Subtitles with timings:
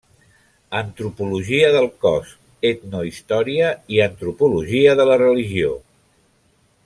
[0.77, 2.31] Antropologia del Cos,
[2.71, 5.77] Etnohistòria i Antropologia de la Religió.